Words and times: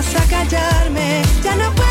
Vengas 0.00 0.14
a 0.14 0.26
callarme, 0.28 1.22
ya 1.42 1.56
no 1.56 1.74
puedes, 1.74 1.89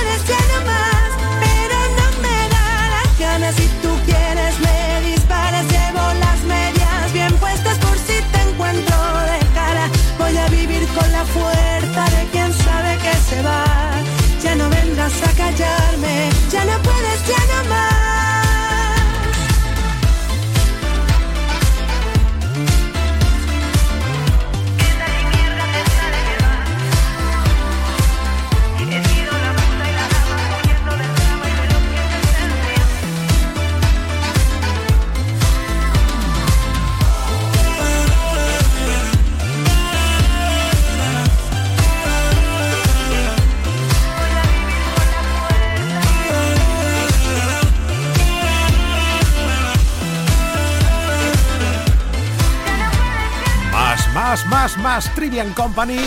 más, 54.82 55.14
Trivian 55.16 55.54
Company 55.54 56.00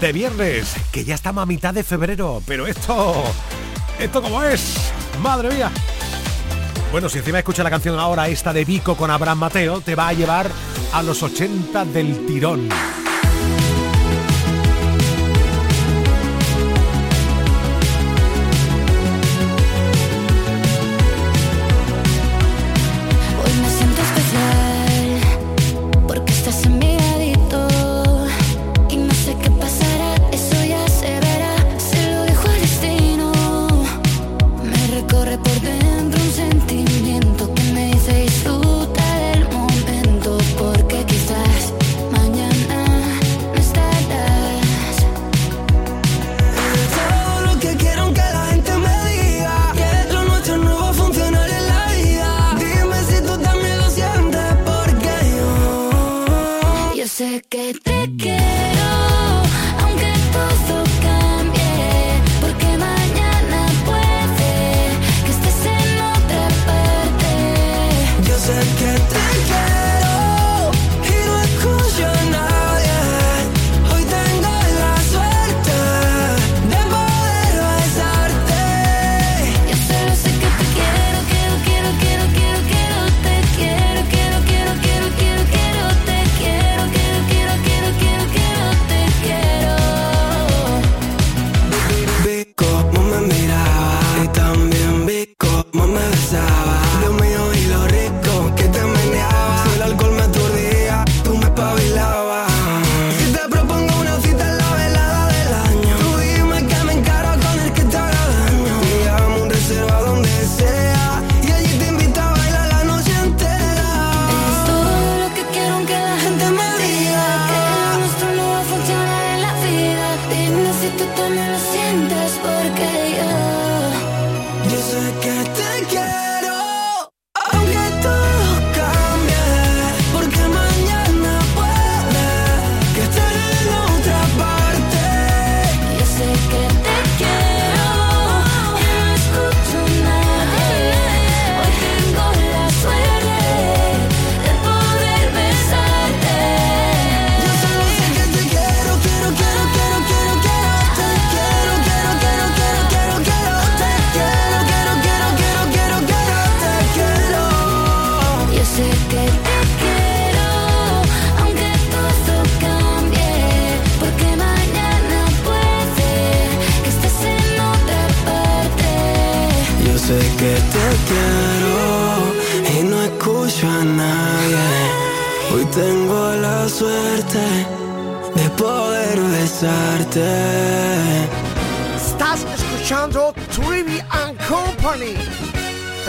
de 0.00 0.12
viernes, 0.12 0.74
que 0.92 1.04
ya 1.04 1.14
estamos 1.14 1.42
a 1.42 1.46
mitad 1.46 1.74
de 1.74 1.84
febrero, 1.84 2.42
pero 2.46 2.66
esto, 2.66 3.22
esto 3.98 4.22
como 4.22 4.42
es, 4.42 4.92
madre 5.20 5.54
mía. 5.54 5.70
Bueno, 6.90 7.08
si 7.08 7.18
encima 7.18 7.38
escucha 7.38 7.62
la 7.62 7.70
canción 7.70 7.98
ahora 7.98 8.28
esta 8.28 8.52
de 8.52 8.64
Vico 8.64 8.96
con 8.96 9.10
Abraham 9.10 9.38
Mateo, 9.38 9.80
te 9.80 9.94
va 9.94 10.08
a 10.08 10.12
llevar 10.12 10.50
a 10.92 11.02
los 11.02 11.22
80 11.22 11.84
del 11.86 12.26
tirón. 12.26 12.68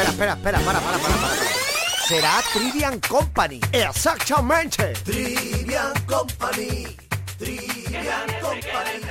Espera, 0.02 0.34
espera, 0.34 0.58
espera, 0.58 0.60
para, 0.62 0.80
para, 0.80 0.98
para, 0.98 1.14
para. 1.14 1.36
Será 2.08 2.42
Trivian 2.54 3.00
Company. 3.02 3.62
Exactamente. 3.72 4.94
Trivian 5.04 5.94
Company. 6.08 6.98
Trivian 7.38 8.26
Company. 8.42 9.11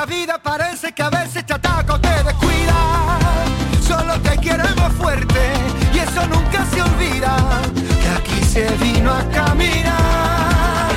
La 0.00 0.06
vida 0.06 0.40
parece 0.42 0.92
que 0.92 1.02
a 1.02 1.10
veces 1.10 1.44
te 1.44 1.52
ataca 1.52 2.00
te 2.00 2.08
descuida. 2.24 3.18
Solo 3.86 4.18
te 4.22 4.38
queremos 4.38 4.94
fuerte 4.94 5.52
y 5.92 5.98
eso 5.98 6.26
nunca 6.26 6.64
se 6.72 6.80
olvida. 6.80 7.36
Que 8.00 8.08
aquí 8.08 8.42
se 8.42 8.70
vino 8.78 9.12
a 9.12 9.22
caminar. 9.28 10.88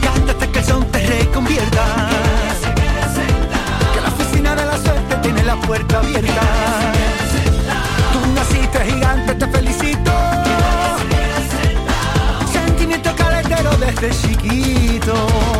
Cántate 0.00 0.48
que 0.48 0.58
el 0.60 0.64
son 0.64 0.90
te 0.90 1.06
reconvierta. 1.06 1.84
Que 3.92 4.00
la 4.00 4.08
oficina 4.08 4.54
de 4.54 4.64
la 4.64 4.78
suerte 4.78 5.16
tiene 5.16 5.44
la 5.44 5.56
puerta 5.56 5.98
abierta. 5.98 6.42
Tú 8.14 8.32
naciste 8.34 8.84
gigante, 8.86 9.34
te 9.34 9.46
felicito. 9.48 10.12
Sentimiento 12.50 13.14
calentero 13.16 13.70
desde 13.76 14.10
chiquito. 14.22 15.59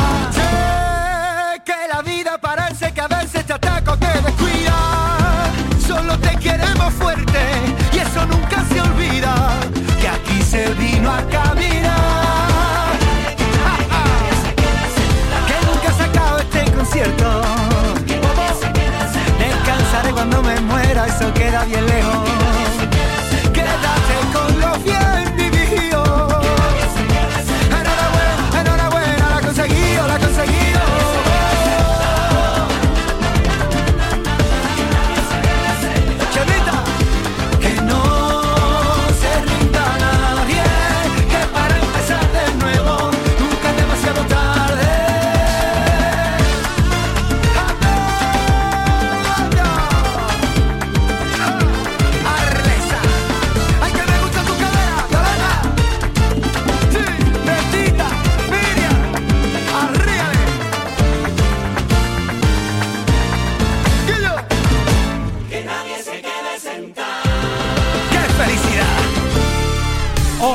Bien 21.65 21.85
lejos. 21.85 22.10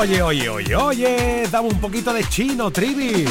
Oye, 0.08 0.22
oye, 0.22 0.48
oye, 0.48 0.76
oye, 0.76 1.48
dame 1.50 1.66
un 1.66 1.80
poquito 1.80 2.12
de 2.12 2.22
chino, 2.28 2.70
Trivi. 2.70 3.24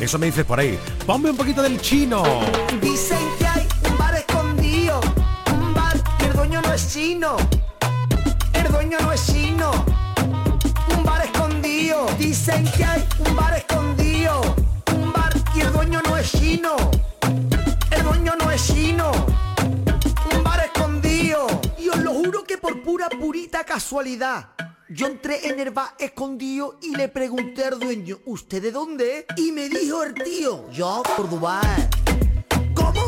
Eso 0.00 0.18
me 0.18 0.26
dices 0.26 0.44
por 0.44 0.58
ahí. 0.58 0.76
Ponme 1.06 1.30
un 1.30 1.36
poquito 1.36 1.62
del 1.62 1.80
chino. 1.80 2.24
Dicen 2.82 3.16
que 3.38 3.46
hay 3.46 3.68
un 3.88 3.96
bar 3.96 4.16
escondido, 4.16 5.00
un 5.54 5.72
bar 5.72 6.02
que 6.18 6.26
el 6.26 6.32
dueño 6.32 6.62
no 6.62 6.72
es 6.74 6.92
chino, 6.92 7.36
el 8.54 8.72
dueño 8.72 8.98
no 9.02 9.12
es 9.12 9.24
chino, 9.24 9.70
un 10.96 11.04
bar 11.04 11.24
escondido. 11.24 12.06
Dicen 12.18 12.64
que 12.72 12.84
hay 12.84 13.06
un 13.28 13.36
bar 13.36 13.56
escondido, 13.56 14.56
un 14.92 15.12
bar 15.12 15.32
y 15.54 15.60
el 15.60 15.72
dueño 15.72 16.02
no 16.08 16.16
es 16.16 16.32
chino, 16.32 16.74
el 17.92 18.02
dueño 18.02 18.34
no 18.36 18.50
es 18.50 18.66
chino, 18.66 19.12
un 20.34 20.42
bar 20.42 20.58
escondido. 20.64 21.46
Y 21.78 21.88
os 21.88 21.98
lo 21.98 22.10
juro 22.14 22.42
que 22.42 22.58
por 22.58 22.82
pura 22.82 23.08
purita 23.08 23.62
casualidad 23.62 24.48
yo 24.92 25.06
entré 25.06 25.48
en 25.48 25.60
el 25.60 25.70
bar 25.70 25.94
escondido 26.00 26.76
y 26.82 26.96
le 26.96 27.08
pregunté 27.08 27.64
al 27.64 27.78
dueño, 27.78 28.18
¿usted 28.24 28.60
de 28.60 28.72
dónde? 28.72 29.24
Y 29.36 29.52
me 29.52 29.68
dijo 29.68 30.02
el 30.02 30.14
tío, 30.14 30.68
yo, 30.72 31.04
Córdoba. 31.16 31.60
¿Cómo? 32.74 33.00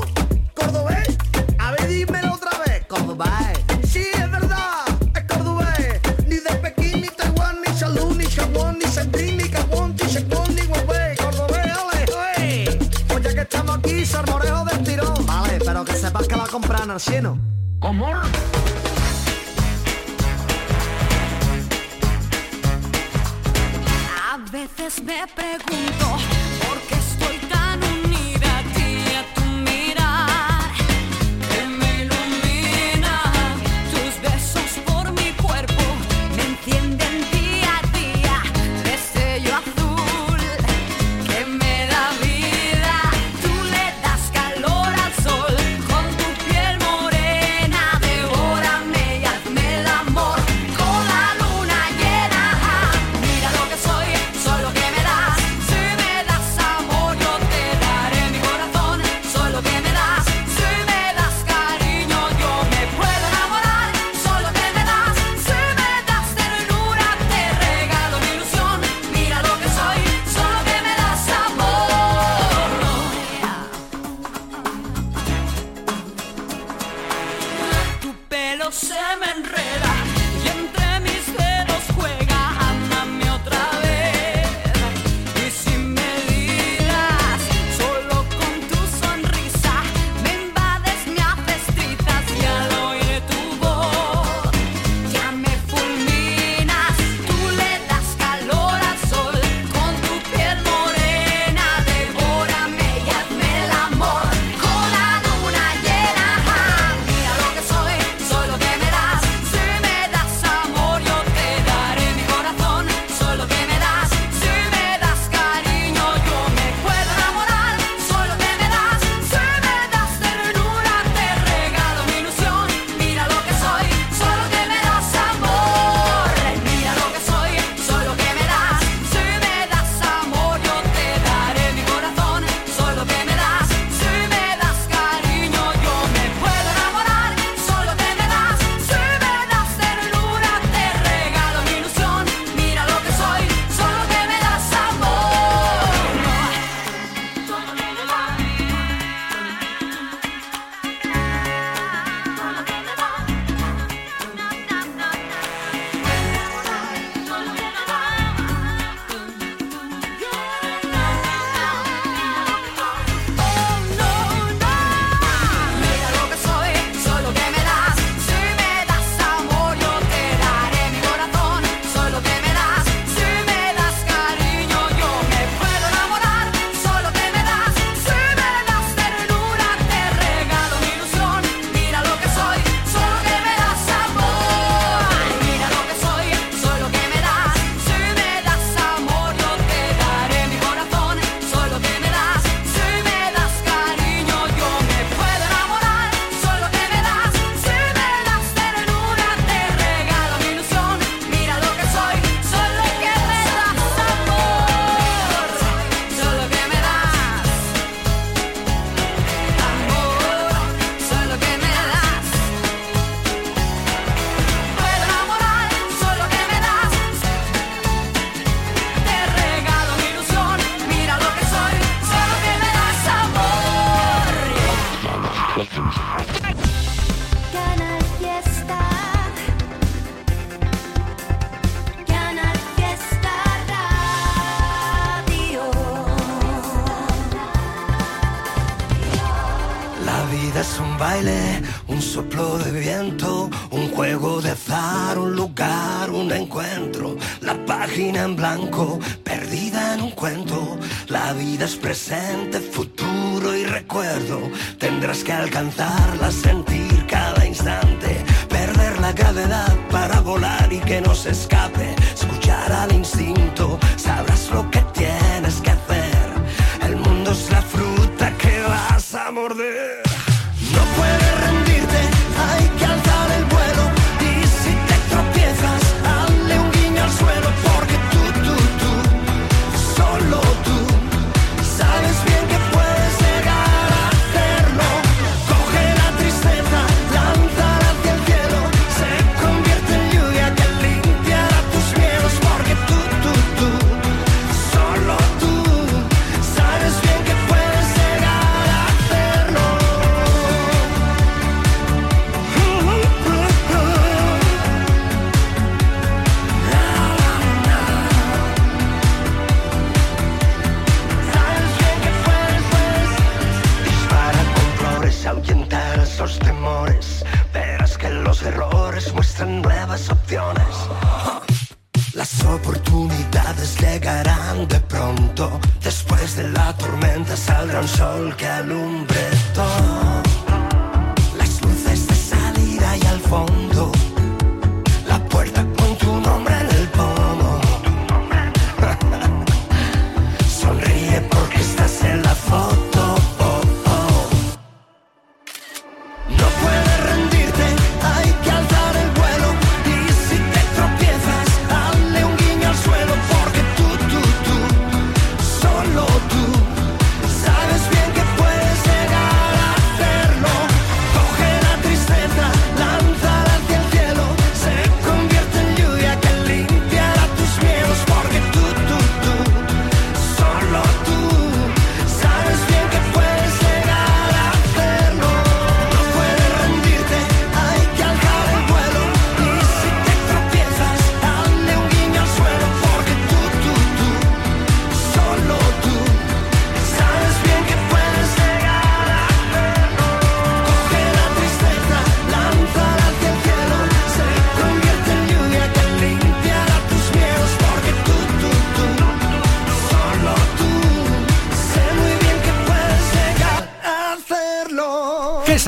¿Cordobés? 0.55 1.19
A 1.59 1.73
ver, 1.73 1.89
dímelo 1.89 2.35
otra 2.35 2.57
vez. 2.65 2.87
Cordobés. 2.87 3.59
Sí, 3.91 4.07
es 4.15 4.31
verdad, 4.31 4.85
es 5.13 5.25
cordobés. 5.25 6.01
Ni 6.29 6.37
de 6.37 6.55
Pekín, 6.63 7.01
ni 7.01 7.09
Taiwán, 7.09 7.61
ni 7.67 7.77
Salud, 7.77 8.15
ni 8.17 8.27
Japón, 8.27 8.79
ni 8.79 8.87
Sendrín, 8.87 9.39
ni 9.39 9.49
Gabón, 9.49 9.97
ni 10.01 10.09
Chacón, 10.09 10.55
ni 10.55 10.63
Huawei. 10.63 11.17
Cordobés, 11.17 11.73
ole, 11.79 12.05
ole. 12.15 12.79
Pues 13.09 13.25
ya 13.25 13.35
que 13.35 13.41
estamos 13.41 13.79
aquí, 13.79 14.07
salmorejo 14.07 14.65
del 14.67 14.85
tirón. 14.85 15.27
Vale, 15.27 15.59
pero 15.59 15.85
que 15.85 15.95
sepas 15.95 16.29
que 16.29 16.37
va 16.37 16.45
a 16.45 16.49
comprar 16.49 16.85
en 16.85 16.93
el 16.93 17.01
cielo. 17.01 17.39
¿Cómo? 17.81 18.07
A 24.53 24.55
veces 24.55 25.03
me 25.03 25.27
pregunto 25.29 26.52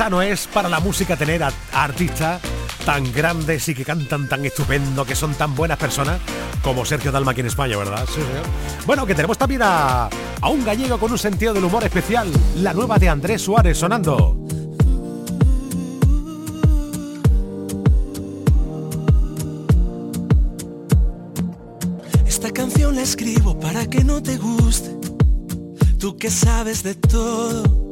sano 0.05 0.21
es 0.21 0.45
para 0.45 0.69
la 0.69 0.79
música 0.79 1.17
tener 1.17 1.41
a, 1.41 1.51
a 1.73 1.83
artistas 1.83 2.39
tan 2.85 3.11
grandes 3.11 3.67
y 3.69 3.73
que 3.73 3.83
cantan 3.83 4.29
tan 4.29 4.45
estupendo, 4.45 5.03
que 5.03 5.15
son 5.15 5.33
tan 5.33 5.55
buenas 5.55 5.79
personas 5.79 6.19
como 6.61 6.85
Sergio 6.85 7.11
Dalma 7.11 7.31
aquí 7.31 7.41
en 7.41 7.47
España, 7.47 7.75
¿verdad? 7.75 8.05
Sí, 8.05 8.21
señor. 8.21 8.45
Bueno, 8.85 9.07
que 9.07 9.15
tenemos 9.15 9.35
también 9.35 9.61
a, 9.63 10.07
a 10.41 10.49
un 10.49 10.63
gallego 10.63 10.99
con 10.99 11.11
un 11.11 11.17
sentido 11.17 11.55
del 11.55 11.63
humor 11.63 11.83
especial, 11.85 12.31
la 12.57 12.71
nueva 12.71 12.99
de 12.99 13.09
Andrés 13.09 13.41
Suárez 13.41 13.79
sonando. 13.79 14.37
Esta 22.27 22.51
canción 22.51 22.95
la 22.95 23.01
escribo 23.01 23.59
para 23.59 23.87
que 23.87 24.03
no 24.03 24.21
te 24.21 24.37
guste. 24.37 24.95
Tú 25.97 26.15
que 26.15 26.29
sabes 26.29 26.83
de 26.83 26.93
todo, 26.93 27.84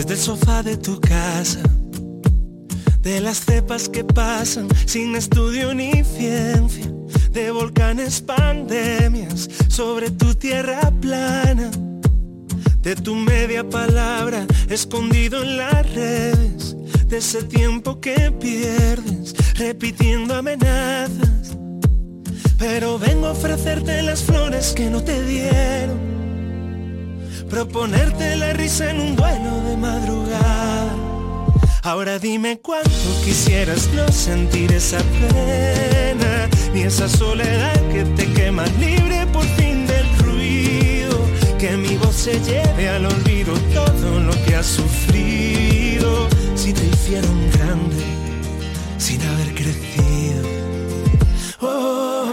desde 0.00 0.14
el 0.14 0.20
sofá 0.20 0.62
de 0.62 0.78
tu 0.78 0.98
casa. 0.98 1.60
De 3.02 3.20
las 3.20 3.44
cepas 3.44 3.86
que 3.86 4.02
pasan 4.02 4.66
sin 4.86 5.14
estudio 5.14 5.74
ni 5.74 5.92
ciencia. 6.04 6.90
De 7.30 7.50
volcanes, 7.50 8.22
pandemias, 8.22 9.48
sobre 9.68 10.10
tu 10.10 10.34
tierra 10.34 10.90
plana. 11.02 11.70
De 12.80 12.96
tu 12.96 13.14
media 13.14 13.68
palabra 13.68 14.46
escondido 14.70 15.42
en 15.42 15.58
las 15.58 15.92
redes. 15.92 16.76
De 17.06 17.18
ese 17.18 17.42
tiempo 17.42 18.00
que 18.00 18.32
pierdes 18.32 19.34
repitiendo 19.54 20.34
amenazas. 20.34 21.58
Pero 22.58 22.98
vengo 22.98 23.26
a 23.26 23.32
ofrecerte 23.32 24.00
las 24.00 24.22
flores 24.22 24.72
que 24.72 24.88
no 24.88 25.02
te 25.02 25.22
dieron. 25.24 26.19
Proponerte 27.50 28.36
la 28.36 28.52
risa 28.52 28.90
en 28.90 29.00
un 29.00 29.16
vuelo 29.16 29.60
de 29.62 29.76
madrugada. 29.76 30.94
Ahora 31.82 32.20
dime 32.20 32.60
cuánto 32.60 32.90
quisieras 33.24 33.88
no 33.92 34.06
sentir 34.12 34.72
esa 34.72 34.98
pena, 34.98 36.48
ni 36.72 36.82
esa 36.82 37.08
soledad 37.08 37.74
que 37.90 38.04
te 38.04 38.32
quema 38.32 38.64
libre 38.78 39.26
por 39.32 39.44
fin 39.56 39.84
del 39.86 40.06
ruido. 40.18 41.18
Que 41.58 41.76
mi 41.76 41.96
voz 41.96 42.14
se 42.14 42.38
lleve 42.40 42.88
al 42.88 43.06
olvido 43.06 43.52
todo 43.74 44.20
lo 44.20 44.32
que 44.44 44.54
has 44.54 44.66
sufrido. 44.66 46.28
Si 46.54 46.72
te 46.72 46.86
hicieron 46.86 47.50
grande 47.50 48.04
sin 48.96 49.20
haber 49.22 49.54
crecido. 49.54 50.42
Oh, 51.60 52.32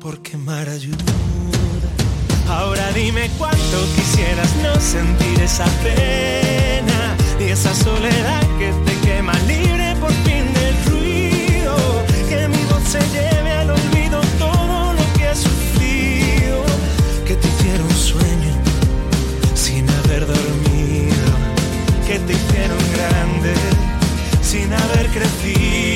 por 0.00 0.20
quemar 0.22 0.68
ayuda. 0.68 1.12
Ahora 2.48 2.90
dime 2.92 3.30
cuánto 3.38 3.78
quisieras 3.94 4.54
no 4.62 4.74
sentir 4.80 5.40
esa 5.40 5.66
pena 5.82 7.16
y 7.38 7.44
esa 7.44 7.74
soledad 7.74 8.42
que 8.58 8.72
te 8.86 9.06
quema 9.06 9.34
libre 9.46 9.94
por 10.00 10.12
fin 10.24 10.44
del 10.54 10.74
ruido. 10.86 11.76
Que 12.28 12.48
mi 12.48 12.62
voz 12.64 12.82
se 12.84 13.00
lleve 13.10 13.50
al 13.52 13.70
olvido 13.70 14.20
todo 14.38 14.92
lo 14.94 15.12
que 15.16 15.28
has 15.28 15.38
sufrido. 15.38 16.62
Que 17.26 17.34
te 17.34 17.48
hicieron 17.48 17.90
sueño 17.90 18.52
sin 19.54 19.88
haber 19.90 20.26
dormido. 20.26 21.28
Que 22.06 22.18
te 22.20 22.32
hicieron 22.32 22.78
grande 22.94 23.54
sin 24.42 24.72
haber 24.72 25.06
crecido. 25.08 25.87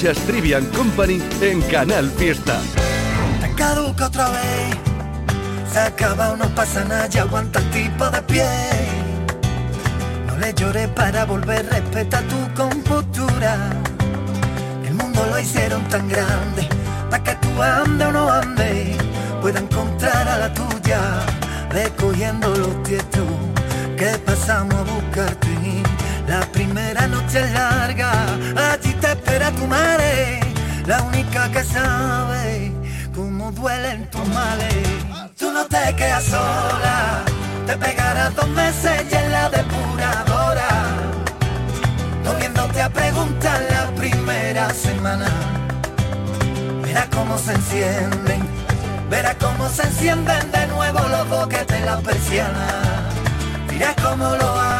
Escuchas 0.00 0.26
Trivian 0.26 0.64
Company 0.70 1.20
en 1.42 1.60
Canal 1.60 2.10
Fiesta. 2.12 2.58
Te 3.42 3.52
caduca 3.52 4.06
otra 4.06 4.30
vez. 4.30 4.76
Se 5.70 5.78
acaba 5.78 6.30
o 6.30 6.36
no 6.38 6.48
pasa 6.54 6.82
nada, 6.84 7.06
ya 7.06 7.20
aguanta 7.20 7.58
el 7.58 7.70
tipo 7.70 8.08
de 8.08 8.22
pie. 8.22 8.48
No 10.26 10.38
le 10.38 10.54
llores 10.54 10.88
para 10.88 11.26
volver, 11.26 11.68
respeta 11.68 12.22
tu 12.22 12.54
compostura. 12.54 13.58
El 14.88 14.94
mundo 14.94 15.22
lo 15.30 15.38
hicieron 15.38 15.86
tan 15.90 16.08
grande, 16.08 16.66
para 17.10 17.22
que 17.22 17.34
tú 17.34 17.62
ande 17.62 18.06
o 18.06 18.12
no 18.12 18.32
ande, 18.32 18.96
pueda 19.42 19.60
encontrar 19.60 20.26
a 20.26 20.38
la 20.38 20.54
tuya, 20.54 21.00
recogiendo 21.72 22.48
los 22.56 22.82
tietos 22.84 23.28
que 23.98 24.16
pasamos 24.24 24.76
a 24.76 24.82
buscarte. 24.84 25.50
La 26.26 26.40
primera 26.52 27.08
noche 27.08 27.40
larga, 27.50 28.12
espera 29.40 29.52
tu 29.52 29.66
madre, 29.66 30.40
la 30.86 31.02
única 31.02 31.50
que 31.50 31.64
sabe 31.64 32.72
cómo 33.14 33.50
duelen 33.52 34.08
tus 34.10 34.26
males. 34.28 34.76
Tú 35.38 35.50
no 35.50 35.64
te 35.66 35.94
quedas 35.96 36.24
sola, 36.24 37.22
te 37.66 37.76
pegarás 37.76 38.34
dos 38.34 38.48
meses 38.48 39.06
y 39.10 39.14
en 39.14 39.32
la 39.32 39.48
depuradora, 39.48 40.68
volviéndote 42.24 42.82
a 42.82 42.90
preguntar 42.90 43.60
la 43.70 43.86
primera 43.94 44.70
semana. 44.74 45.28
Verás 46.82 47.06
cómo 47.06 47.38
se 47.38 47.52
encienden, 47.52 48.42
verás 49.08 49.36
cómo 49.36 49.68
se 49.70 49.82
encienden 49.82 50.52
de 50.52 50.66
nuevo 50.66 51.00
los 51.08 51.28
boquetes 51.28 51.80
la 51.84 51.98
persiana. 51.98 52.66
Dirás 53.70 53.94
cómo 54.02 54.36
lo 54.36 54.60
hago, 54.60 54.79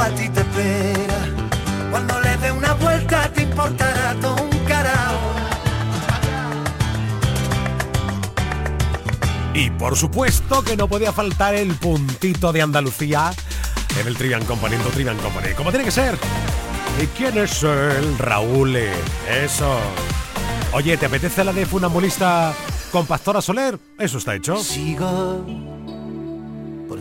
A 0.00 0.08
ti 0.10 0.28
te 0.28 0.40
espera, 0.40 1.14
cuando 1.90 2.20
le 2.20 2.36
dé 2.36 2.52
una 2.52 2.74
vuelta 2.74 3.32
te 3.32 3.42
importará 3.42 4.14
todo 4.20 4.36
un 4.42 4.58
carajo. 4.66 5.14
Y 9.54 9.70
por 9.70 9.96
supuesto 9.96 10.62
que 10.62 10.76
no 10.76 10.88
podía 10.88 11.10
faltar 11.10 11.54
el 11.54 11.74
puntito 11.74 12.52
de 12.52 12.60
Andalucía 12.60 13.32
en 13.98 14.06
el 14.06 14.14
Trivian 14.16 14.44
Company, 14.44 14.74
en 14.74 14.82
Trivian 14.82 15.16
Company. 15.16 15.54
Como 15.54 15.70
tiene 15.70 15.86
que 15.86 15.90
ser. 15.90 16.18
¿Y 17.02 17.06
quién 17.16 17.38
es 17.38 17.62
el 17.62 18.18
Raúl? 18.18 18.76
Eso. 18.76 19.78
Oye, 20.72 20.98
¿te 20.98 21.06
apetece 21.06 21.44
la 21.44 21.52
de 21.54 21.64
funambulista 21.64 22.52
con 22.92 23.06
Pastora 23.06 23.40
Soler? 23.40 23.78
Eso 23.98 24.18
está 24.18 24.34
hecho. 24.34 24.56
Sigo 24.58 25.44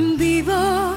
Vivo 0.00 0.94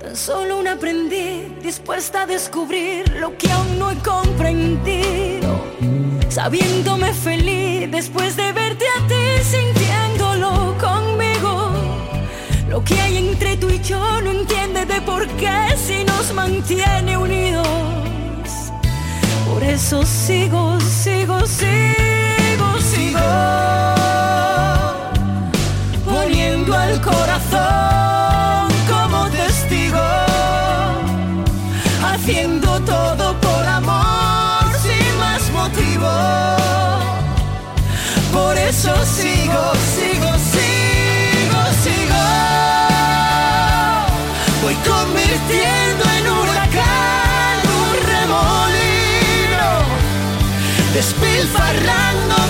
tan 0.00 0.16
solo 0.16 0.58
un 0.58 0.68
aprendiz 0.68 1.60
dispuesta 1.60 2.22
a 2.22 2.26
descubrir 2.26 3.08
lo 3.18 3.36
que 3.36 3.50
aún 3.50 3.78
no 3.80 3.90
he 3.90 3.96
comprendido. 3.96 5.60
Sabiéndome 6.28 7.12
feliz 7.12 7.90
después 7.90 8.36
de 8.36 8.52
verte 8.52 8.84
a 8.86 9.06
ti, 9.08 9.42
sintiéndolo 9.42 10.76
conmigo. 10.78 11.72
Lo 12.68 12.84
que 12.84 12.94
hay 13.00 13.16
entre 13.16 13.56
tú 13.56 13.68
y 13.68 13.80
yo 13.80 14.20
no 14.22 14.30
entiende 14.30 14.86
de 14.86 15.00
por 15.02 15.26
qué 15.30 15.76
si 15.76 16.04
nos 16.04 16.32
mantiene 16.32 17.16
unidos. 17.16 17.66
Por 19.48 19.64
eso 19.64 20.04
sigo, 20.04 20.78
sigo, 20.80 21.44
sigo, 21.44 22.33
corazón 27.04 28.68
como 28.88 29.28
testigo, 29.30 30.06
haciendo 32.02 32.80
todo 32.80 33.38
por 33.40 33.66
amor 33.66 34.64
sin 34.82 35.18
más 35.18 35.42
motivo. 35.50 36.10
Por 38.32 38.56
eso 38.56 38.92
sigo, 39.04 39.62
sigo, 39.94 40.30
sigo, 40.52 41.60
sigo. 41.84 42.24
Voy 44.62 44.74
convirtiendo 44.92 46.04
en 46.18 46.24
huracán 46.36 47.56
un 47.82 47.94
remolino, 48.12 49.68
despilfarrándome 50.94 52.43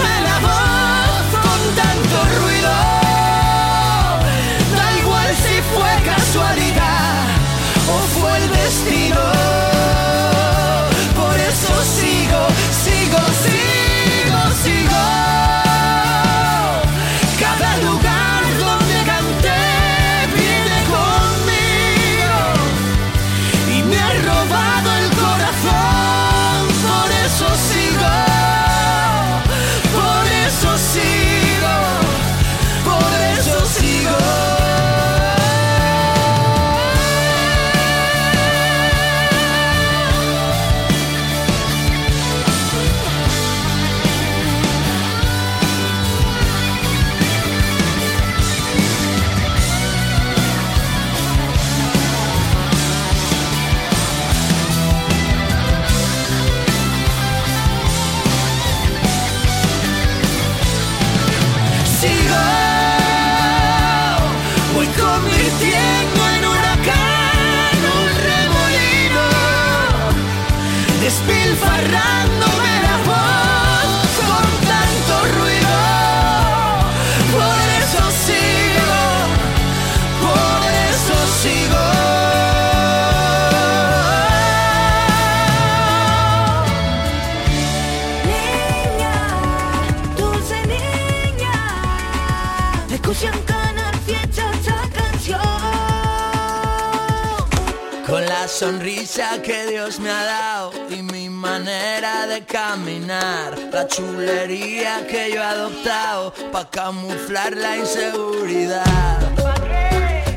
sonrisa 98.54 99.42
que 99.42 99.66
Dios 99.66 99.98
me 99.98 100.08
ha 100.08 100.24
dado 100.24 100.70
y 100.88 101.02
mi 101.02 101.28
manera 101.28 102.28
de 102.28 102.44
caminar, 102.44 103.58
la 103.72 103.88
chulería 103.88 105.04
que 105.08 105.32
yo 105.32 105.42
he 105.42 105.44
adoptado 105.44 106.32
para 106.52 106.70
camuflar 106.70 107.56
la 107.56 107.76
inseguridad. 107.78 109.18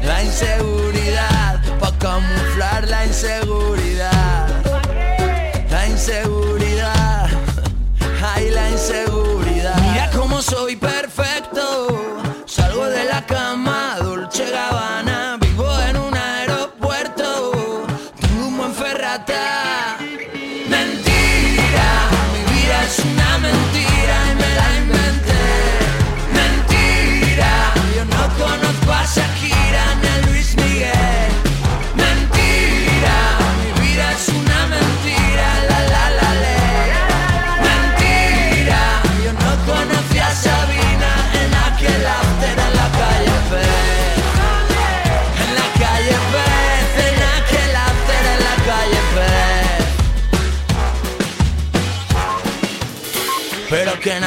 La 0.04 0.24
inseguridad, 0.24 1.62
para 1.80 1.98
camuflar 2.00 2.88
la 2.88 3.06
inseguridad. 3.06 4.48
La 5.70 5.88
inseguridad, 5.88 7.30
ay 8.36 8.50
la 8.50 8.72
inseguridad. 8.72 9.78
Mira 9.92 10.10
cómo 10.16 10.42
soy 10.42 10.76
perfecto, 10.76 11.88
salgo 12.48 12.86
de 12.86 13.04
la 13.04 13.24
cama, 13.28 14.00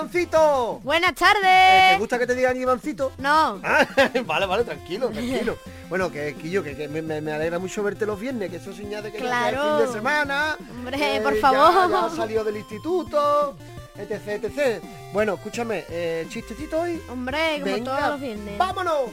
Ivancito. 0.00 0.80
Buenas 0.82 1.10
Eh, 1.12 1.14
tardes. 1.14 1.92
¿Te 1.92 1.98
gusta 1.98 2.18
que 2.18 2.26
te 2.26 2.34
digan 2.34 2.56
Ivancito? 2.56 3.12
No. 3.18 3.60
Ah, 3.62 3.86
vale, 4.24 4.46
vale, 4.46 4.64
tranquilo, 4.64 5.08
tranquilo. 5.10 5.58
Bueno, 5.88 6.10
que 6.10 6.34
Quillo, 6.34 6.62
que, 6.62 6.74
que 6.76 6.88
me, 6.88 7.32
alegra 7.32 7.58
mucho 7.58 7.82
verte 7.82 8.06
los 8.06 8.18
viernes, 8.18 8.50
que 8.50 8.56
eso 8.56 8.72
señala 8.72 9.02
de 9.02 9.12
que 9.12 9.18
ya 9.18 9.24
Claro. 9.24 9.78
fin 9.78 9.86
de 9.86 9.92
semana. 9.92 10.56
Hombre, 10.70 11.20
por 11.22 11.36
favor. 11.38 11.90
Ya, 11.90 12.16
salido 12.16 12.44
del 12.44 12.56
instituto, 12.56 13.56
etc, 13.98 14.44
etc. 14.44 14.82
Bueno, 15.12 15.34
escúchame, 15.34 15.84
eh, 15.90 16.26
chistecito 16.30 16.80
hoy. 16.80 17.00
Hombre, 17.10 17.58
como 17.60 17.64
Venga, 17.74 17.96
todos 17.96 18.10
los 18.12 18.20
viernes. 18.20 18.56
¡Vámonos! 18.58 19.10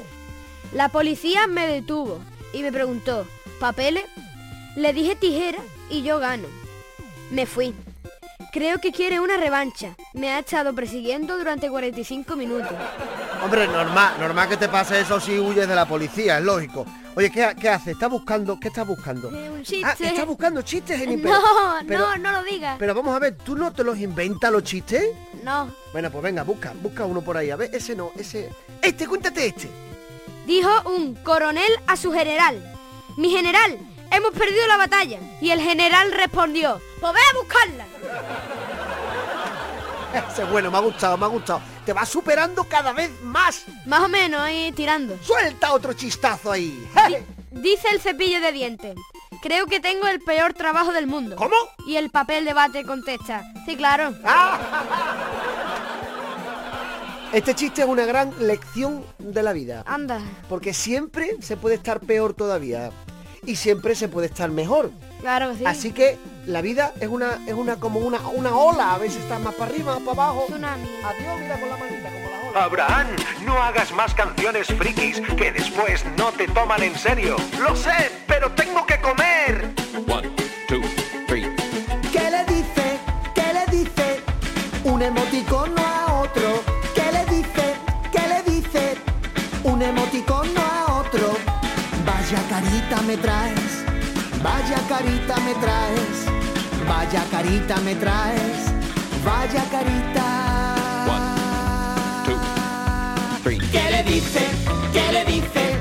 La 0.74 0.90
policía 0.90 1.48
me 1.48 1.68
detuvo 1.68 2.20
y 2.54 2.62
me 2.62 2.72
preguntó, 2.72 3.26
¿papeles? 3.60 4.06
Le 4.76 4.94
dije 4.94 5.16
tijera 5.16 5.60
y 5.90 6.04
yo 6.04 6.20
gano. 6.20 6.48
Me 7.32 7.46
fui. 7.46 7.74
Creo 8.58 8.80
que 8.80 8.92
quiere 8.92 9.20
una 9.20 9.38
revancha. 9.38 9.96
Me 10.14 10.32
ha 10.32 10.40
estado 10.40 10.74
persiguiendo 10.74 11.38
durante 11.38 11.70
45 11.70 12.36
minutos. 12.36 12.72
Hombre, 13.44 13.68
normal, 13.68 14.16
normal 14.20 14.50
que 14.50 14.58
te 14.58 14.68
pase 14.68 15.00
eso 15.00 15.20
si 15.20 15.38
huyes 15.38 15.68
de 15.68 15.76
la 15.76 15.88
policía, 15.88 16.40
es 16.40 16.44
lógico. 16.44 16.84
Oye, 17.16 17.30
¿qué, 17.30 17.56
qué 17.62 17.70
haces? 17.70 17.90
¿Estás 17.90 18.10
buscando? 18.10 18.60
¿Qué 18.60 18.70
estás 18.70 18.88
buscando? 18.88 19.30
Eh, 19.30 19.52
un 19.52 19.62
chiste. 19.62 19.86
Ah, 19.86 19.96
¿estás 20.00 20.26
buscando 20.26 20.64
chistes 20.64 21.00
en 21.00 21.22
No, 21.24 21.84
no, 21.84 22.18
no 22.18 22.32
lo 22.32 22.44
digas. 22.46 22.78
Pero 22.80 22.96
vamos 22.96 23.16
a 23.16 23.20
ver, 23.20 23.38
¿tú 23.38 23.56
no 23.56 23.72
te 23.72 23.84
los 23.84 24.00
inventas 24.00 24.52
los 24.52 24.64
chistes? 24.64 25.04
No. 25.44 25.72
Bueno, 25.94 26.10
pues 26.10 26.24
venga, 26.24 26.42
busca, 26.42 26.74
busca 26.82 27.06
uno 27.06 27.22
por 27.22 27.38
ahí. 27.38 27.52
A 27.52 27.58
ver, 27.58 27.70
ese 27.76 27.96
no, 27.96 28.10
ese... 28.18 28.50
Este, 28.82 29.06
cuéntate 29.06 29.46
este. 29.46 29.70
Dijo 30.48 30.70
un 30.98 31.14
coronel 31.14 31.72
a 31.86 31.96
su 31.96 32.12
general. 32.12 32.74
Mi 33.18 33.30
general, 33.30 33.78
hemos 34.12 34.32
perdido 34.32 34.68
la 34.68 34.78
batalla. 34.78 35.20
Y 35.42 35.52
el 35.52 35.62
general 35.62 36.12
respondió, 36.12 36.82
pues 37.00 37.14
ve 37.14 37.20
a 37.20 37.38
buscarla. 37.38 37.86
Ese 40.32 40.44
es 40.44 40.50
bueno, 40.50 40.72
me 40.72 40.78
ha 40.78 40.82
gustado, 40.82 41.18
me 41.18 41.26
ha 41.26 41.30
gustado. 41.30 41.62
Te 41.86 41.94
va 41.94 42.06
superando 42.06 42.64
cada 42.64 42.94
vez 42.94 43.12
más. 43.22 43.66
Más 43.86 44.02
o 44.02 44.08
menos 44.08 44.42
ahí 44.42 44.72
tirando. 44.72 45.18
Suelta 45.22 45.74
otro 45.74 45.94
chistazo 45.94 46.52
ahí. 46.52 46.88
Dice 47.52 47.90
el 47.90 48.02
cepillo 48.02 48.40
de 48.40 48.52
dientes. 48.52 48.96
Creo 49.42 49.68
que 49.68 49.80
tengo 49.80 50.08
el 50.08 50.20
peor 50.20 50.54
trabajo 50.54 50.92
del 50.92 51.08
mundo. 51.08 51.36
¿Cómo? 51.36 51.56
Y 51.86 51.98
el 51.98 52.10
papel 52.10 52.46
de 52.46 52.54
bate 52.54 52.84
contesta. 52.84 53.44
Sí, 53.66 53.76
claro. 53.76 54.14
Este 57.34 57.54
chiste 57.54 57.82
es 57.82 57.88
una 57.88 58.06
gran 58.06 58.34
lección 58.40 59.06
de 59.20 59.44
la 59.44 59.54
vida. 59.54 59.84
Anda. 59.86 60.22
Porque 60.50 60.74
siempre 60.74 61.36
se 61.42 61.58
puede 61.58 61.76
estar 61.76 62.00
peor 62.00 62.34
todavía. 62.34 62.92
Y 63.46 63.56
siempre 63.56 63.96
se 63.96 64.08
puede 64.08 64.28
estar 64.28 64.50
mejor. 64.50 64.92
Claro 65.22 65.52
que 65.52 65.58
sí. 65.58 65.66
Así 65.66 65.92
que 65.92 66.18
la 66.46 66.62
vida 66.62 66.94
es 67.00 67.08
una, 67.08 67.40
es 67.48 67.54
una 67.54 67.78
como 67.78 68.00
una, 68.00 68.20
una 68.30 68.56
ola. 68.56 68.94
A 68.94 68.98
veces 68.98 69.22
estás 69.22 69.40
más 69.42 69.54
para 69.56 69.72
arriba, 69.72 69.94
más 69.94 70.04
para 70.04 70.30
abajo. 70.30 70.46
Tsunami. 70.48 70.90
Adiós, 71.04 71.40
mira 71.40 71.60
con 71.60 71.70
la 71.70 71.78
manita 71.78 72.10
como 72.10 72.30
la 72.30 72.50
ola. 72.50 72.64
Abraham, 72.64 73.08
no 73.46 73.62
hagas 73.62 73.92
más 73.94 74.14
canciones 74.14 74.68
frikis 74.68 75.22
que 75.38 75.52
después 75.52 76.04
no 76.18 76.32
te 76.32 76.48
toman 76.48 76.84
en 76.84 76.96
serio. 76.96 77.36
Lo 77.60 77.76
sé, 77.76 78.12
pero 78.28 78.52
tengo 78.52 78.86
que 78.86 79.00
comer. 79.00 79.74
One, 80.08 80.30
two, 80.68 80.82
three. 81.28 81.54
¿Qué 82.12 82.32
le 82.32 82.44
dice? 82.46 83.00
¿Qué 83.34 83.54
le 83.54 83.78
dice? 83.78 84.22
Un 84.84 85.02
emoticono 85.02 85.76
a 85.86 86.22
otro. 86.22 86.64
¿Qué 86.96 87.12
le 87.12 87.26
dice? 87.36 87.76
¿Qué 88.12 88.28
le 88.28 88.52
dice? 88.52 88.98
Un 89.64 89.82
emoticono 89.82 90.62
a 90.62 90.66
otro. 90.66 90.77
Vaya 92.58 92.72
carita 92.72 93.02
me 93.04 93.18
traes. 93.18 93.84
Vaya 94.42 94.80
carita 94.90 95.36
me 95.46 95.54
traes. 95.62 96.26
Vaya 96.88 97.24
carita 97.30 97.76
me 97.82 97.96
traes. 97.96 98.74
Vaya 99.24 99.64
carita. 99.70 100.28
Three. 103.44 103.60
¿Qué 103.60 103.92
le 103.92 104.04
dice? 104.04 104.42
¿Qué 104.92 105.12
le 105.14 105.26
dice? 105.26 105.78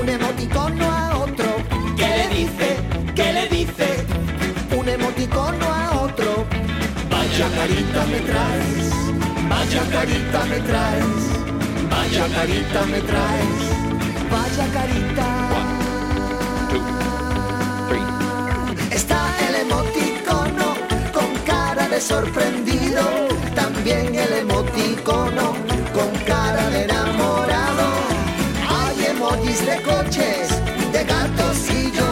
Un 0.00 0.08
emoticono 0.08 0.90
a 0.90 1.18
otro. 1.18 1.46
¿Qué 1.96 2.08
le 2.08 2.28
dice? 2.34 2.76
¿Qué 3.14 3.32
le 3.32 3.48
dice? 3.48 4.04
Un 4.76 4.88
emoticono 4.88 5.66
a 5.72 6.00
otro. 6.02 6.44
Vaya 7.10 7.48
carita 7.54 8.04
me 8.06 8.20
traes. 8.26 8.90
Vaya 9.48 9.82
carita 9.92 10.44
me 10.50 10.58
traes. 10.68 11.22
Vaya 11.88 12.26
carita 12.34 12.86
me 12.86 13.00
traes. 13.02 13.62
Vaya 14.28 14.66
carita. 14.72 15.71
Está 18.90 19.20
el 19.48 19.54
emoticono 19.66 20.74
con 21.12 21.34
cara 21.46 21.88
de 21.88 22.00
sorprendido. 22.00 23.02
También 23.54 24.14
el 24.14 24.32
emoticono 24.44 25.54
con 25.92 26.10
cara 26.26 26.70
de 26.70 26.84
enamorado. 26.84 27.86
Hay 28.68 29.06
emojis 29.06 29.66
de 29.66 29.82
coches, 29.82 30.48
de 30.92 31.04
gatos 31.04 31.70
y 31.70 31.90
llorando. 31.92 32.11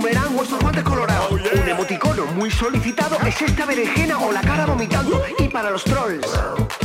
Boomerang 0.00 0.38
o 0.38 0.42
estos 0.42 0.58
guantes 0.60 0.82
colorados. 0.82 1.30
Un 1.30 1.68
emoticono 1.68 2.24
muy 2.26 2.50
solicitado 2.50 3.18
es 3.26 3.42
esta 3.42 3.66
berenjena 3.66 4.18
o 4.18 4.32
la 4.32 4.40
cara 4.40 4.64
vomitando. 4.64 5.22
Y 5.38 5.48
para 5.48 5.70
los 5.70 5.84
trolls, 5.84 6.26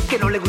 ¿que 0.10 0.20
no 0.20 0.30
le 0.30 0.40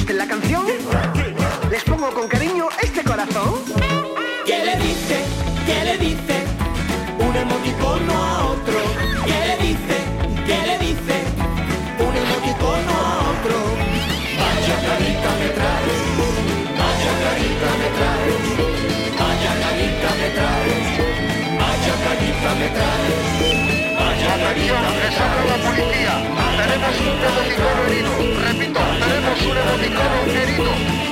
tenemos 26.76 27.00
un 27.00 27.06
emoticono 27.24 27.80
herido. 27.86 28.10
Repito, 28.44 28.80
tenemos 29.00 29.40
un 29.42 29.56
emoticono 29.56 30.16
herido. 30.26 30.64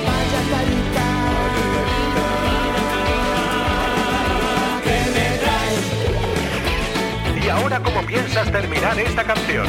Vaya 0.05 0.41
carita. 0.51 1.07
Que 4.85 4.97
me 5.15 5.27
traes. 5.39 5.85
¿Y 7.45 7.49
ahora 7.49 7.77
cómo 7.83 8.01
piensas 8.03 8.53
terminar 8.53 8.99
esta 8.99 9.25
canción? 9.25 9.67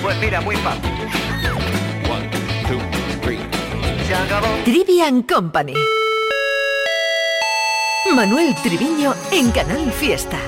Pues 0.00 0.16
mira, 0.18 0.40
muy 0.40 0.56
fácil. 0.56 0.92
One, 2.08 2.30
two, 2.68 2.80
three. 3.22 3.40
Se 4.06 4.14
acabó. 4.14 4.46
Trivian 4.64 5.22
Company. 5.22 5.74
Manuel 8.14 8.54
Triviño 8.62 9.14
en 9.30 9.50
Canal 9.52 9.90
Fiesta. 9.92 10.38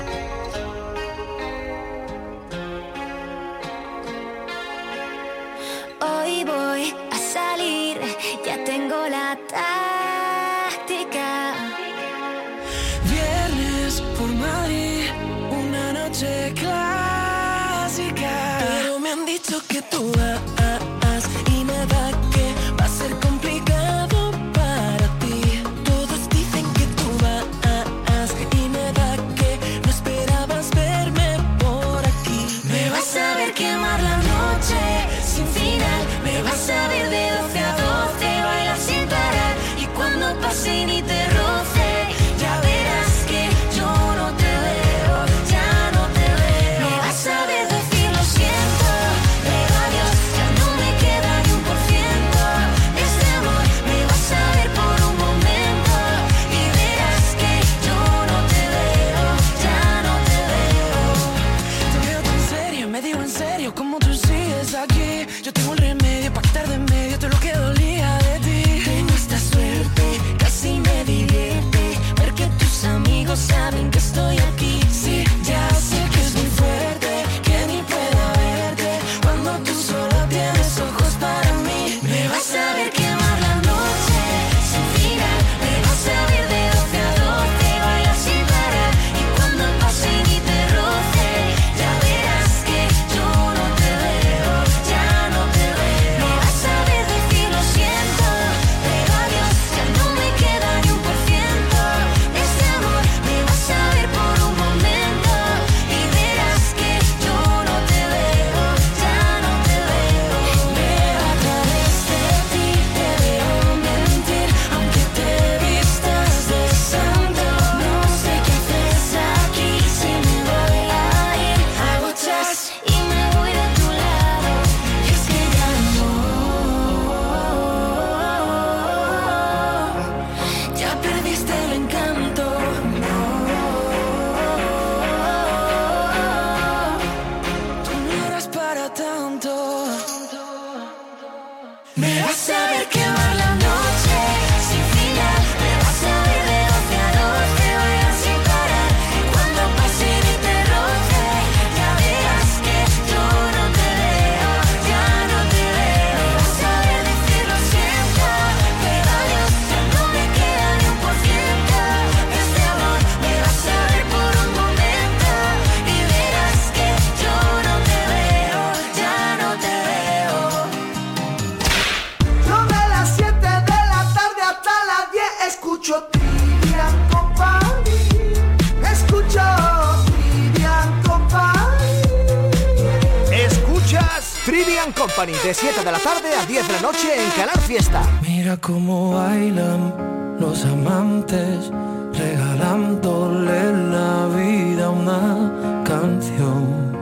10 186.55 186.81
noche 186.81 187.09
en 187.21 187.31
Canal 187.31 187.59
Fiesta. 187.67 188.01
Mira 188.21 188.55
cómo 188.55 189.11
bailan 189.11 189.93
los 190.39 190.63
amantes, 190.63 191.69
regalándole 192.13 193.73
la 193.91 194.27
vida 194.27 194.89
una 194.89 195.83
canción. 195.83 196.93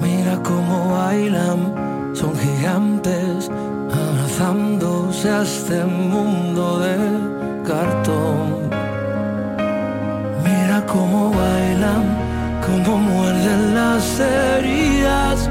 Mira 0.00 0.40
cómo 0.44 0.92
bailan, 0.92 2.14
son 2.14 2.32
gigantes, 2.38 3.50
abrazándose 3.90 5.28
a 5.28 5.42
este 5.42 5.84
mundo 5.84 6.78
de 6.78 6.96
cartón. 7.66 8.70
Mira 10.44 10.86
cómo 10.86 11.32
bailan, 11.32 12.04
cómo 12.64 12.98
muerden 12.98 13.74
las 13.74 14.20
heridas 14.20 15.50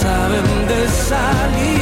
saben 0.00 0.68
de 0.68 0.88
salir. 0.88 1.79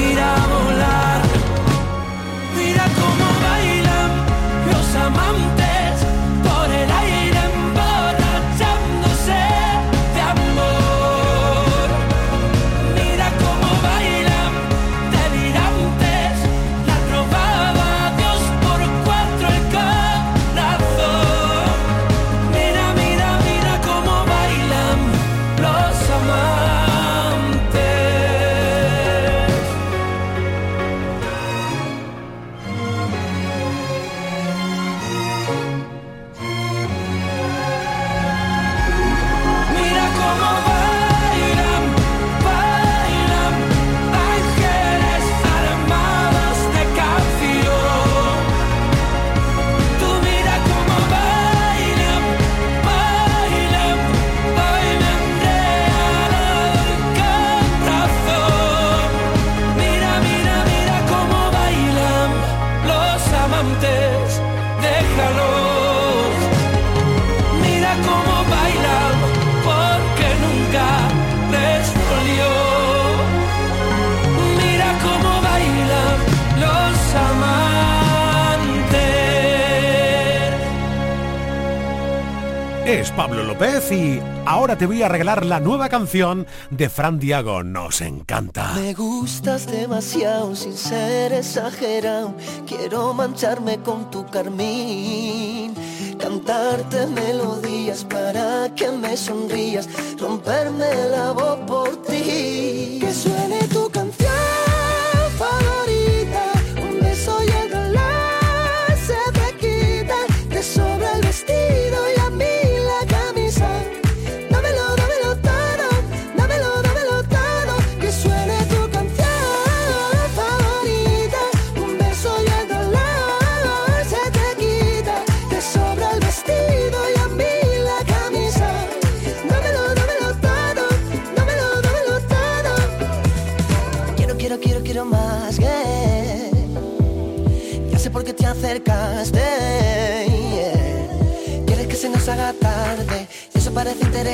así. 83.88 84.20
Ahora 84.44 84.76
te 84.76 84.86
voy 84.86 85.02
a 85.02 85.08
regalar 85.08 85.44
la 85.44 85.60
nueva 85.60 85.88
canción 85.88 86.46
de 86.70 86.88
Fran 86.88 87.18
Diago. 87.18 87.62
Nos 87.62 88.00
encanta. 88.00 88.72
Me 88.74 88.92
gustas 88.94 89.66
demasiado 89.66 90.54
sin 90.54 90.76
ser 90.76 91.32
exagerado. 91.32 92.34
Quiero 92.66 93.14
mancharme 93.14 93.78
con 93.78 94.10
tu 94.10 94.26
carmín. 94.26 95.74
Cantarte 96.18 97.06
melodías 97.06 98.04
para 98.04 98.74
que 98.74 98.90
me 98.90 99.16
sonrías. 99.16 99.88
Romperme 100.18 100.88
la 101.10 101.32
voz 101.32 101.58
por 101.66 102.02
ti. 102.02 103.00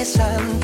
besan 0.04 0.63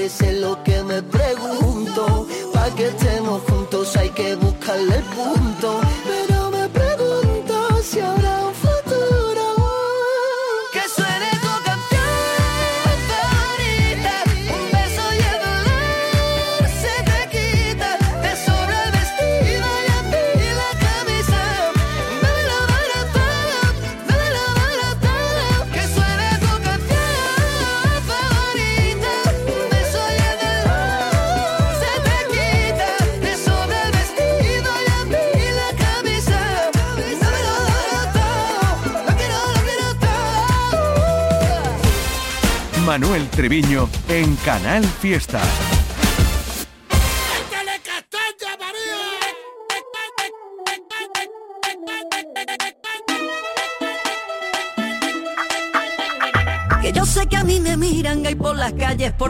quieres 0.00 0.20
es 0.22 0.40
lo 0.40 0.62
que 0.62 0.82
me 0.82 1.02
pregunto. 1.02 2.26
Pa' 2.54 2.74
que 2.74 2.88
estemos 2.88 3.42
juntos 3.42 3.96
hay 3.96 4.08
que 4.10 4.34
buscarle 4.36 4.96
el 4.96 5.02
punto. 5.02 5.39
Manuel 42.90 43.28
Treviño 43.28 43.88
en 44.08 44.34
Canal 44.44 44.84
Fiesta. 44.84 45.40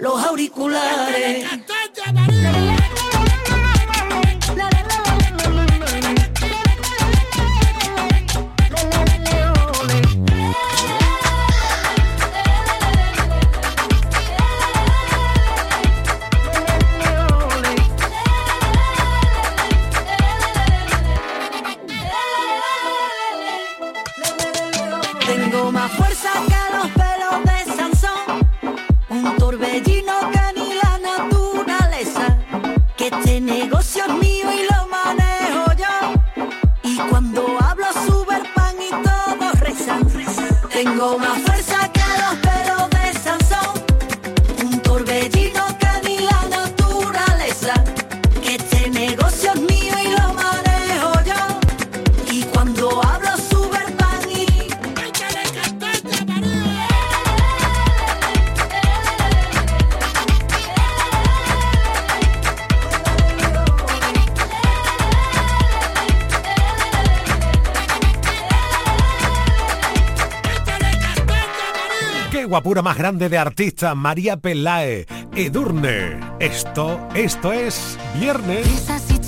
los 0.00 0.24
auriculares. 0.24 1.46
guapura 72.50 72.82
más 72.82 72.98
grande 72.98 73.28
de 73.28 73.38
artista, 73.38 73.94
María 73.94 74.36
Pelae, 74.36 75.06
Edurne. 75.36 76.18
Esto, 76.40 76.98
esto 77.14 77.52
es 77.52 77.96
Viernes. 78.18 79.19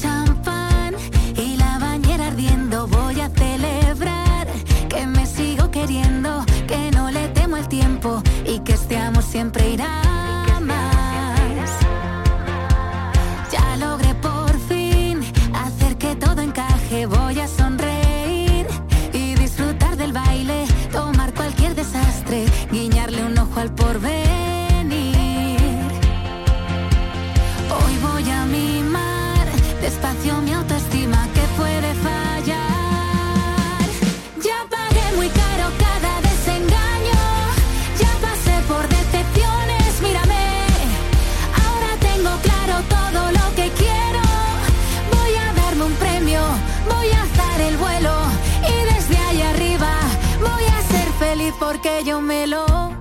porque 51.58 52.04
yo 52.04 52.20
me 52.20 52.46
lo 52.46 52.91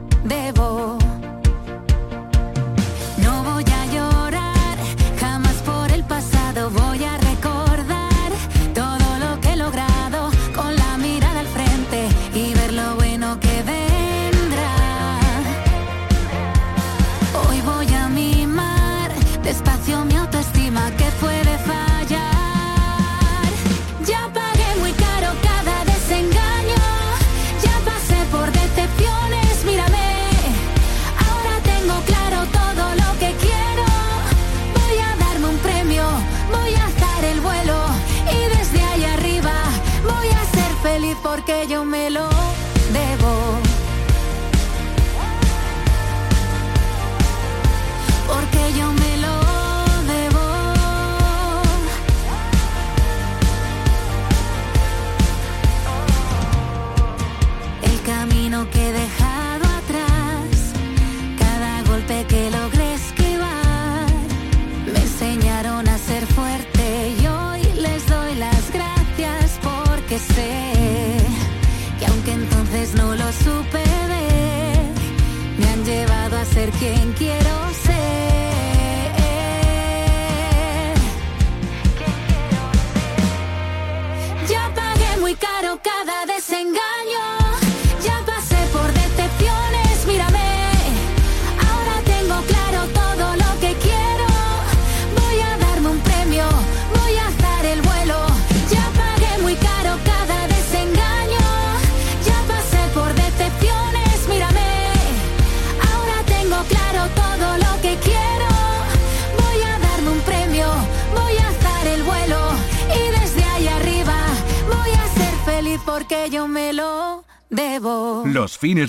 porque 41.31 41.65
yo 41.65 41.85
me 41.85 42.09
lo 42.09 42.27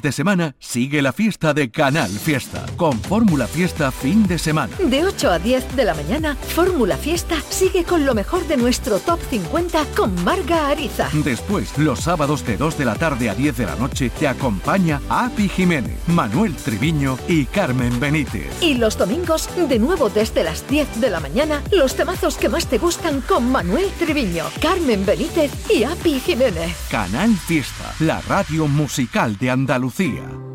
de 0.02 0.12
semana 0.12 0.56
sigue 0.58 1.00
la 1.00 1.12
fiesta 1.12 1.54
de 1.54 1.70
Canal 1.70 2.10
Fiesta 2.10 2.66
con 2.82 3.00
Fórmula 3.00 3.46
Fiesta 3.46 3.92
fin 3.92 4.26
de 4.26 4.40
semana. 4.40 4.76
De 4.76 5.04
8 5.04 5.30
a 5.30 5.38
10 5.38 5.76
de 5.76 5.84
la 5.84 5.94
mañana, 5.94 6.34
Fórmula 6.34 6.96
Fiesta 6.96 7.36
sigue 7.48 7.84
con 7.84 8.04
lo 8.04 8.12
mejor 8.12 8.44
de 8.48 8.56
nuestro 8.56 8.98
Top 8.98 9.20
50 9.30 9.84
con 9.96 10.12
Marga 10.24 10.66
Ariza. 10.66 11.08
Después, 11.12 11.78
los 11.78 12.00
sábados 12.00 12.44
de 12.44 12.56
2 12.56 12.76
de 12.78 12.84
la 12.84 12.96
tarde 12.96 13.30
a 13.30 13.36
10 13.36 13.56
de 13.56 13.66
la 13.66 13.76
noche, 13.76 14.10
te 14.10 14.26
acompaña 14.26 15.00
Api 15.08 15.48
Jiménez, 15.48 15.96
Manuel 16.08 16.56
Triviño 16.56 17.18
y 17.28 17.44
Carmen 17.44 18.00
Benítez. 18.00 18.50
Y 18.60 18.74
los 18.74 18.98
domingos, 18.98 19.48
de 19.56 19.78
nuevo 19.78 20.08
desde 20.08 20.42
las 20.42 20.66
10 20.66 21.00
de 21.00 21.10
la 21.10 21.20
mañana, 21.20 21.62
los 21.70 21.94
temazos 21.94 22.36
que 22.36 22.48
más 22.48 22.66
te 22.66 22.78
gustan 22.78 23.20
con 23.20 23.48
Manuel 23.48 23.86
Triviño, 24.00 24.46
Carmen 24.60 25.06
Benítez 25.06 25.52
y 25.70 25.84
Api 25.84 26.18
Jiménez. 26.18 26.74
Canal 26.90 27.30
Fiesta, 27.36 27.94
la 28.00 28.20
radio 28.22 28.66
musical 28.66 29.38
de 29.38 29.50
Andalucía. 29.50 30.51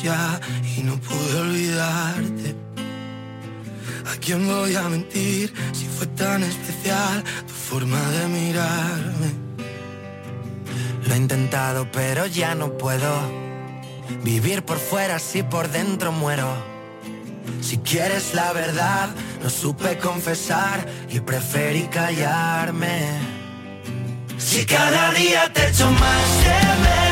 Ya 0.00 0.40
y 0.76 0.82
no 0.82 0.96
pude 0.96 1.40
olvidarte? 1.40 2.54
¿A 4.06 4.16
quién 4.20 4.46
voy 4.46 4.74
a 4.74 4.88
mentir 4.88 5.52
si 5.72 5.86
fue 5.86 6.06
tan 6.06 6.42
especial 6.42 7.22
tu 7.46 7.52
forma 7.52 8.00
de 8.10 8.28
mirarme? 8.28 9.32
Lo 11.06 11.14
he 11.14 11.16
intentado 11.16 11.90
pero 11.92 12.26
ya 12.26 12.54
no 12.54 12.76
puedo 12.78 13.12
vivir 14.22 14.64
por 14.64 14.78
fuera 14.78 15.18
si 15.18 15.42
por 15.42 15.68
dentro 15.70 16.12
muero. 16.12 16.48
Si 17.60 17.78
quieres 17.78 18.34
la 18.34 18.52
verdad, 18.52 19.10
no 19.42 19.50
supe 19.50 19.98
confesar 19.98 20.86
y 21.08 21.20
preferí 21.20 21.82
callarme. 21.88 23.32
Si 24.38 24.64
cada 24.64 25.12
día 25.12 25.52
te 25.52 25.68
echo 25.68 25.90
más 25.90 26.44
de 26.44 27.11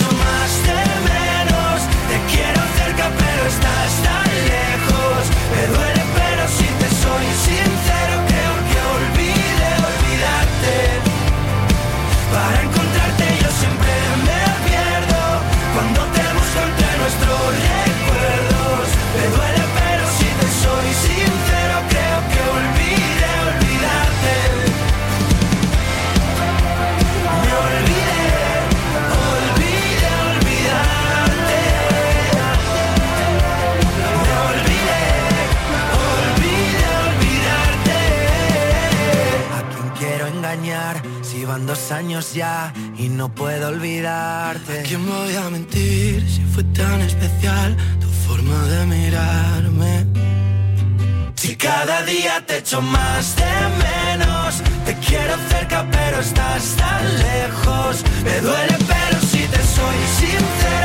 te 52.45 52.57
echo 52.57 52.81
más 52.81 53.35
de 53.35 53.43
menos, 53.85 54.61
te 54.85 54.93
quiero 54.95 55.35
cerca 55.49 55.85
pero 55.91 56.19
estás 56.19 56.75
tan 56.75 57.17
lejos. 57.17 58.03
Me 58.23 58.39
duele 58.39 58.77
pero 58.87 59.19
si 59.21 59.47
te 59.47 59.57
soy 59.57 59.97
sincero 60.19 60.80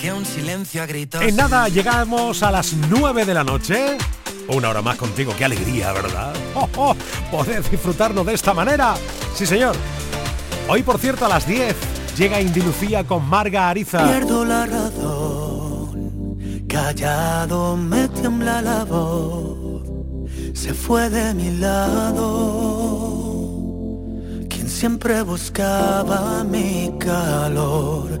que 0.00 0.12
un 0.12 0.24
silencio 0.24 0.82
a 0.82 0.86
gritos. 0.86 1.20
En 1.22 1.36
nada, 1.36 1.68
llegamos 1.68 2.42
a 2.42 2.50
las 2.50 2.72
9 2.72 3.24
de 3.24 3.34
la 3.34 3.44
noche. 3.44 3.98
Una 4.48 4.70
hora 4.70 4.80
más 4.82 4.96
contigo, 4.96 5.34
qué 5.36 5.44
alegría, 5.44 5.92
¿verdad? 5.92 6.32
¡Oh, 6.54 6.68
oh! 6.76 6.96
Poder 7.30 7.62
disfrutarnos 7.68 8.24
de 8.24 8.34
esta 8.34 8.54
manera. 8.54 8.94
Sí, 9.34 9.46
señor. 9.46 9.76
Hoy, 10.68 10.82
por 10.82 10.98
cierto, 10.98 11.26
a 11.26 11.28
las 11.28 11.46
10 11.46 11.76
llega 12.16 12.40
Indilucía 12.40 13.04
con 13.04 13.28
Marga 13.28 13.68
Ariza. 13.68 14.06
Pierdo 14.08 14.44
la 14.44 14.66
razón, 14.66 16.36
callado 16.68 17.76
me 17.76 18.08
tiembla 18.08 18.62
la 18.62 18.84
voz, 18.84 19.82
se 20.54 20.74
fue 20.74 21.10
de 21.10 21.34
mi 21.34 21.50
lado. 21.58 23.00
Quien 24.48 24.68
siempre 24.68 25.22
buscaba 25.22 26.44
mi 26.44 26.92
calor, 26.98 28.20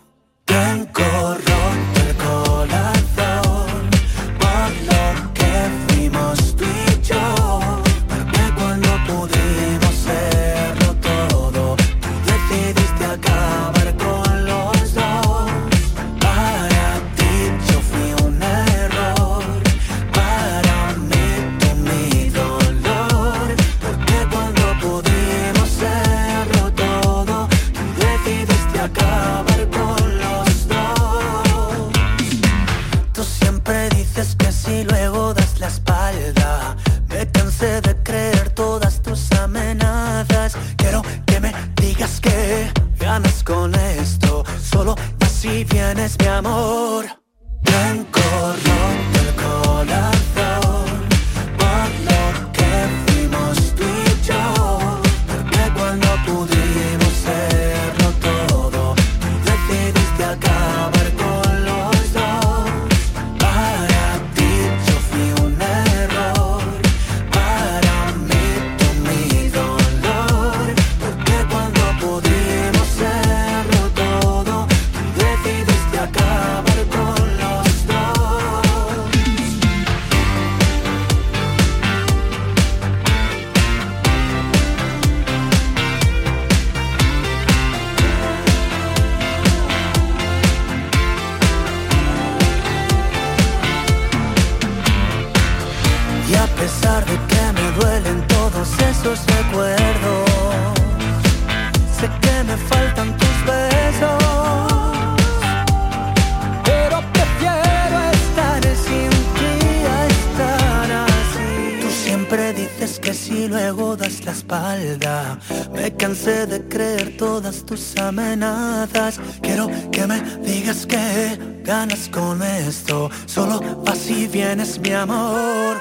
Me 115.73 115.95
cansé 115.95 116.47
de 116.47 116.67
creer 116.67 117.15
todas 117.17 117.63
tus 117.65 117.95
amenazas. 117.97 119.19
Quiero 119.41 119.69
que 119.91 120.07
me 120.07 120.21
digas 120.43 120.85
que 120.85 121.37
ganas 121.63 122.09
con 122.09 122.41
esto. 122.41 123.09
Solo 123.25 123.59
vas 123.85 124.09
y 124.09 124.27
vienes, 124.27 124.79
mi 124.79 124.91
amor. 124.91 125.77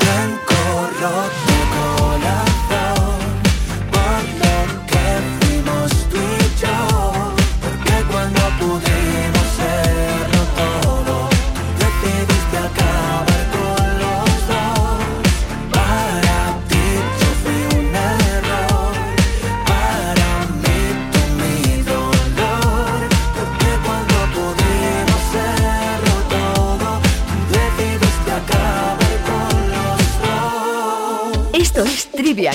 Blanco 0.00 0.54
roto 1.00 1.50
corazón. 1.74 2.59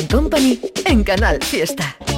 Company 0.03 0.59
en 0.85 1.03
Canal 1.03 1.41
Fiesta. 1.41 2.14